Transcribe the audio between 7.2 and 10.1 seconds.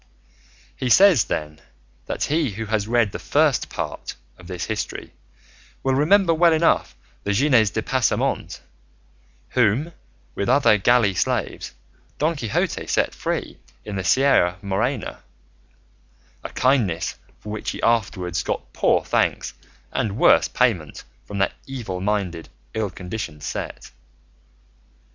the Gines de Pasamonte whom,